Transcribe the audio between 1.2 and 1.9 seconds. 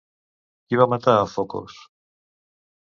Focos?